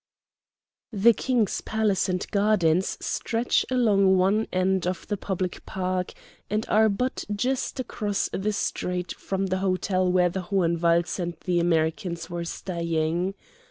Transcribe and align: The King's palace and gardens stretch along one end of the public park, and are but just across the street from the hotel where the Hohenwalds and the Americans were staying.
The 0.91 1.13
King's 1.13 1.61
palace 1.61 2.09
and 2.09 2.25
gardens 2.31 2.97
stretch 3.05 3.67
along 3.69 4.17
one 4.17 4.47
end 4.51 4.87
of 4.87 5.05
the 5.05 5.15
public 5.15 5.63
park, 5.67 6.13
and 6.49 6.65
are 6.69 6.89
but 6.89 7.23
just 7.31 7.79
across 7.79 8.27
the 8.33 8.51
street 8.53 9.13
from 9.13 9.45
the 9.45 9.59
hotel 9.59 10.11
where 10.11 10.29
the 10.31 10.41
Hohenwalds 10.45 11.19
and 11.19 11.37
the 11.45 11.59
Americans 11.59 12.31
were 12.31 12.45
staying. 12.45 13.35